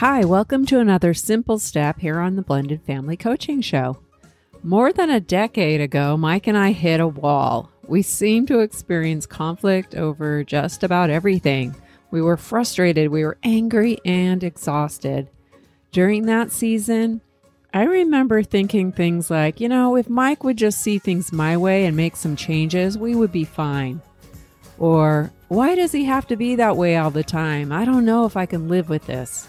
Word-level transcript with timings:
Hi, 0.00 0.24
welcome 0.24 0.64
to 0.64 0.78
another 0.78 1.12
simple 1.12 1.58
step 1.58 1.98
here 1.98 2.20
on 2.20 2.34
the 2.34 2.40
Blended 2.40 2.80
Family 2.84 3.18
Coaching 3.18 3.60
Show. 3.60 3.98
More 4.62 4.94
than 4.94 5.10
a 5.10 5.20
decade 5.20 5.82
ago, 5.82 6.16
Mike 6.16 6.46
and 6.46 6.56
I 6.56 6.72
hit 6.72 7.00
a 7.00 7.06
wall. 7.06 7.70
We 7.86 8.00
seemed 8.00 8.48
to 8.48 8.60
experience 8.60 9.26
conflict 9.26 9.94
over 9.94 10.42
just 10.42 10.82
about 10.82 11.10
everything. 11.10 11.74
We 12.10 12.22
were 12.22 12.38
frustrated, 12.38 13.10
we 13.10 13.26
were 13.26 13.36
angry, 13.42 13.98
and 14.06 14.42
exhausted. 14.42 15.28
During 15.92 16.24
that 16.24 16.50
season, 16.50 17.20
I 17.74 17.82
remember 17.82 18.42
thinking 18.42 18.92
things 18.92 19.30
like, 19.30 19.60
you 19.60 19.68
know, 19.68 19.96
if 19.96 20.08
Mike 20.08 20.42
would 20.44 20.56
just 20.56 20.80
see 20.80 20.98
things 20.98 21.30
my 21.30 21.58
way 21.58 21.84
and 21.84 21.94
make 21.94 22.16
some 22.16 22.36
changes, 22.36 22.96
we 22.96 23.14
would 23.14 23.32
be 23.32 23.44
fine. 23.44 24.00
Or, 24.78 25.30
why 25.48 25.74
does 25.74 25.92
he 25.92 26.06
have 26.06 26.26
to 26.28 26.36
be 26.36 26.54
that 26.54 26.78
way 26.78 26.96
all 26.96 27.10
the 27.10 27.22
time? 27.22 27.70
I 27.70 27.84
don't 27.84 28.06
know 28.06 28.24
if 28.24 28.34
I 28.34 28.46
can 28.46 28.66
live 28.66 28.88
with 28.88 29.04
this. 29.04 29.46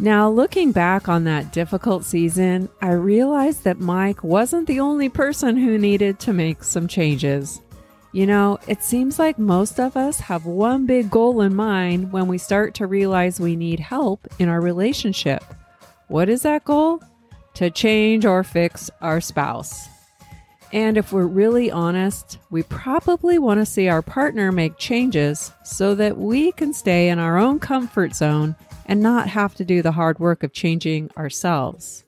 Now, 0.00 0.30
looking 0.30 0.70
back 0.70 1.08
on 1.08 1.24
that 1.24 1.52
difficult 1.52 2.04
season, 2.04 2.68
I 2.80 2.92
realized 2.92 3.64
that 3.64 3.80
Mike 3.80 4.22
wasn't 4.22 4.68
the 4.68 4.78
only 4.78 5.08
person 5.08 5.56
who 5.56 5.76
needed 5.76 6.20
to 6.20 6.32
make 6.32 6.62
some 6.62 6.86
changes. 6.86 7.60
You 8.12 8.24
know, 8.24 8.58
it 8.68 8.84
seems 8.84 9.18
like 9.18 9.40
most 9.40 9.80
of 9.80 9.96
us 9.96 10.20
have 10.20 10.46
one 10.46 10.86
big 10.86 11.10
goal 11.10 11.40
in 11.40 11.54
mind 11.56 12.12
when 12.12 12.28
we 12.28 12.38
start 12.38 12.74
to 12.74 12.86
realize 12.86 13.40
we 13.40 13.56
need 13.56 13.80
help 13.80 14.28
in 14.38 14.48
our 14.48 14.60
relationship. 14.60 15.42
What 16.06 16.28
is 16.28 16.42
that 16.42 16.64
goal? 16.64 17.02
To 17.54 17.68
change 17.68 18.24
or 18.24 18.44
fix 18.44 18.90
our 19.00 19.20
spouse. 19.20 19.88
And 20.72 20.96
if 20.96 21.12
we're 21.12 21.26
really 21.26 21.72
honest, 21.72 22.38
we 22.50 22.62
probably 22.62 23.40
want 23.40 23.58
to 23.58 23.66
see 23.66 23.88
our 23.88 24.02
partner 24.02 24.52
make 24.52 24.78
changes 24.78 25.52
so 25.64 25.96
that 25.96 26.16
we 26.16 26.52
can 26.52 26.72
stay 26.72 27.08
in 27.08 27.18
our 27.18 27.36
own 27.36 27.58
comfort 27.58 28.14
zone 28.14 28.54
and 28.88 29.00
not 29.00 29.28
have 29.28 29.54
to 29.54 29.64
do 29.64 29.82
the 29.82 29.92
hard 29.92 30.18
work 30.18 30.42
of 30.42 30.52
changing 30.52 31.10
ourselves. 31.16 32.04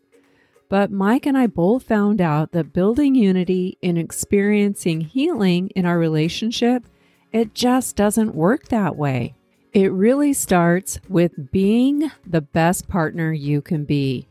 But 0.71 0.91
Mike 0.91 1.27
and 1.27 1.37
I 1.37 1.47
both 1.47 1.83
found 1.83 2.21
out 2.21 2.53
that 2.53 2.73
building 2.73 3.15
unity 3.15 3.77
and 3.83 3.99
experiencing 3.99 5.03
healing 5.03 5.69
in 5.77 5.85
our 5.85 5.99
relationship, 5.99 6.85
it 7.33 7.55
just 7.55 7.97
doesn't 7.97 8.35
work 8.35 8.69
that 8.69 8.97
way. 8.97 9.35
It 9.73 9.93
really 9.93 10.33
starts 10.33 10.99
with 11.09 11.53
being 11.53 12.11
the 12.27 12.41
best 12.41 12.89
partner 12.89 13.33
you 13.33 13.61
can 13.61 13.85
be. 13.85 14.27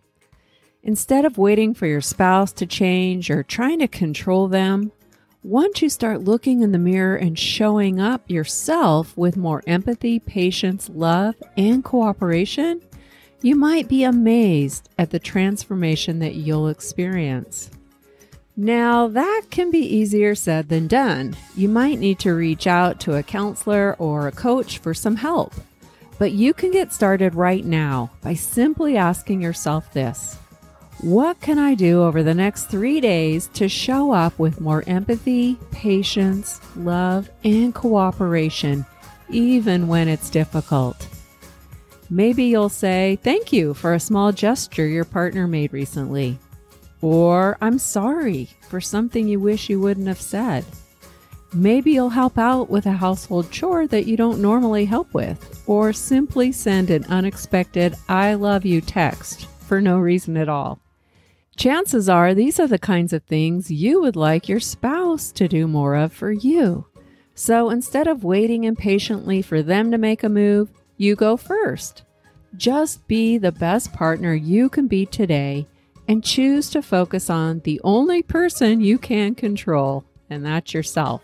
Instead 0.81 1.25
of 1.25 1.37
waiting 1.37 1.73
for 1.73 1.87
your 1.87 2.01
spouse 2.01 2.51
to 2.53 2.65
change 2.65 3.29
or 3.29 3.43
trying 3.43 3.79
to 3.79 3.87
control 3.87 4.47
them, 4.47 4.91
once 5.43 5.81
you 5.81 5.87
start 5.87 6.21
looking 6.21 6.61
in 6.61 6.73
the 6.73 6.77
mirror 6.77 7.15
and 7.15 7.39
showing 7.39 7.99
up 7.99 8.29
yourself 8.29 9.15
with 9.15 9.37
more 9.37 9.63
empathy, 9.65 10.19
patience, 10.19 10.89
love, 10.93 11.35
and 11.55 11.83
cooperation, 11.83 12.81
you 13.41 13.55
might 13.55 13.87
be 13.87 14.03
amazed 14.03 14.89
at 14.97 15.11
the 15.11 15.19
transformation 15.19 16.19
that 16.19 16.35
you'll 16.35 16.67
experience. 16.67 17.71
Now, 18.57 19.07
that 19.07 19.43
can 19.49 19.71
be 19.71 19.79
easier 19.79 20.35
said 20.35 20.67
than 20.67 20.87
done. 20.87 21.37
You 21.55 21.69
might 21.69 21.99
need 21.99 22.19
to 22.19 22.33
reach 22.33 22.67
out 22.67 22.99
to 23.01 23.15
a 23.15 23.23
counselor 23.23 23.95
or 23.97 24.27
a 24.27 24.33
coach 24.33 24.79
for 24.79 24.93
some 24.93 25.15
help. 25.15 25.53
But 26.17 26.33
you 26.33 26.53
can 26.53 26.71
get 26.71 26.91
started 26.91 27.33
right 27.33 27.63
now 27.63 28.11
by 28.21 28.33
simply 28.33 28.97
asking 28.97 29.41
yourself 29.41 29.93
this 29.93 30.37
what 31.01 31.39
can 31.39 31.57
I 31.57 31.75
do 31.75 32.03
over 32.03 32.23
the 32.23 32.33
next 32.33 32.65
three 32.65 32.99
days 32.99 33.49
to 33.53 33.69
show 33.69 34.11
up 34.11 34.37
with 34.37 34.59
more 34.59 34.83
empathy, 34.85 35.57
patience, 35.71 36.59
love, 36.75 37.29
and 37.45 37.73
cooperation, 37.73 38.85
even 39.29 39.87
when 39.87 40.09
it's 40.09 40.29
difficult? 40.29 41.07
Maybe 42.09 42.43
you'll 42.45 42.67
say, 42.67 43.17
Thank 43.23 43.53
you 43.53 43.73
for 43.73 43.93
a 43.93 43.99
small 43.99 44.33
gesture 44.33 44.85
your 44.85 45.05
partner 45.05 45.47
made 45.47 45.71
recently. 45.71 46.37
Or, 47.01 47.57
I'm 47.61 47.79
sorry 47.79 48.49
for 48.67 48.81
something 48.81 49.25
you 49.25 49.39
wish 49.39 49.69
you 49.69 49.79
wouldn't 49.79 50.07
have 50.07 50.19
said. 50.19 50.65
Maybe 51.53 51.91
you'll 51.91 52.09
help 52.09 52.37
out 52.37 52.69
with 52.69 52.85
a 52.85 52.91
household 52.91 53.51
chore 53.51 53.87
that 53.87 54.05
you 54.05 54.17
don't 54.17 54.41
normally 54.41 54.83
help 54.83 55.13
with, 55.13 55.63
or 55.65 55.93
simply 55.93 56.51
send 56.51 56.89
an 56.89 57.05
unexpected 57.05 57.95
I 58.09 58.33
love 58.33 58.65
you 58.65 58.81
text 58.81 59.45
for 59.61 59.79
no 59.79 59.97
reason 59.97 60.35
at 60.35 60.49
all. 60.49 60.81
Chances 61.59 62.07
are 62.07 62.33
these 62.33 62.57
are 62.57 62.67
the 62.67 62.79
kinds 62.79 63.11
of 63.11 63.21
things 63.23 63.69
you 63.69 63.99
would 63.99 64.15
like 64.15 64.47
your 64.47 64.61
spouse 64.61 65.29
to 65.33 65.45
do 65.45 65.67
more 65.67 65.93
of 65.93 66.13
for 66.13 66.31
you. 66.31 66.85
So 67.35 67.69
instead 67.69 68.07
of 68.07 68.23
waiting 68.23 68.63
impatiently 68.63 69.41
for 69.41 69.61
them 69.61 69.91
to 69.91 69.97
make 69.97 70.23
a 70.23 70.29
move, 70.29 70.71
you 70.95 71.17
go 71.17 71.35
first. 71.35 72.03
Just 72.55 73.05
be 73.09 73.37
the 73.37 73.51
best 73.51 73.91
partner 73.91 74.33
you 74.33 74.69
can 74.69 74.87
be 74.87 75.05
today 75.05 75.67
and 76.07 76.23
choose 76.23 76.69
to 76.69 76.81
focus 76.81 77.29
on 77.29 77.59
the 77.65 77.81
only 77.83 78.23
person 78.23 78.79
you 78.79 78.97
can 78.97 79.35
control, 79.35 80.05
and 80.29 80.45
that's 80.45 80.73
yourself. 80.73 81.21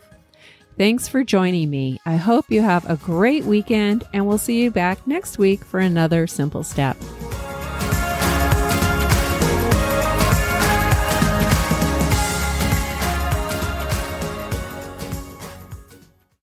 Thanks 0.78 1.08
for 1.08 1.24
joining 1.24 1.70
me. 1.70 1.98
I 2.06 2.18
hope 2.18 2.52
you 2.52 2.62
have 2.62 2.90
a 2.90 2.98
great 2.98 3.46
weekend, 3.46 4.04
and 4.12 4.28
we'll 4.28 4.38
see 4.38 4.62
you 4.62 4.70
back 4.70 5.08
next 5.08 5.38
week 5.38 5.64
for 5.64 5.80
another 5.80 6.28
simple 6.28 6.64
step. 6.64 6.98